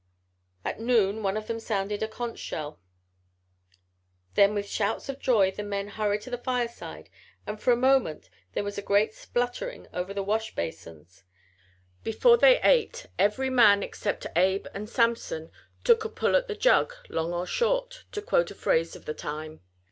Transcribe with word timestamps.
At 0.65 0.79
noon 0.79 1.21
one 1.21 1.37
of 1.37 1.45
them 1.45 1.59
sounded 1.59 2.01
a 2.01 2.07
conch 2.07 2.39
shell. 2.39 2.79
Then 4.33 4.55
with 4.55 4.67
shouts 4.67 5.09
of 5.09 5.19
joy 5.19 5.51
the 5.51 5.61
men 5.61 5.89
hurried 5.89 6.21
to 6.21 6.31
the 6.31 6.39
fireside 6.39 7.11
and 7.45 7.61
for 7.61 7.71
a 7.71 7.75
moment 7.75 8.27
there 8.53 8.63
was 8.63 8.79
a 8.79 8.81
great 8.81 9.13
spluttering 9.13 9.85
over 9.93 10.11
the 10.11 10.23
wash 10.23 10.55
basins. 10.55 11.23
Before 12.03 12.37
they 12.37 12.59
ate 12.63 13.05
every 13.19 13.51
man 13.51 13.83
except 13.83 14.25
Abe 14.35 14.65
and 14.73 14.89
Samson 14.89 15.51
"took 15.83 16.03
a 16.03 16.09
pull 16.09 16.35
at 16.35 16.47
the 16.47 16.55
jug 16.55 16.95
long 17.07 17.31
or 17.31 17.45
short" 17.45 18.05
to 18.13 18.23
quote 18.23 18.49
a 18.49 18.55
phrase 18.55 18.95
of 18.95 19.05
the 19.05 19.13
time. 19.13 19.61